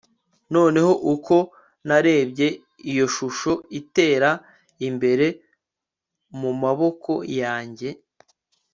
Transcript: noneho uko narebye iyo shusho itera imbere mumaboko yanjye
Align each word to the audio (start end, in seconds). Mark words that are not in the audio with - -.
noneho 0.53 0.91
uko 1.13 1.35
narebye 1.87 2.47
iyo 2.91 3.05
shusho 3.15 3.51
itera 3.79 4.29
imbere 4.87 5.27
mumaboko 6.39 7.11
yanjye 7.39 7.89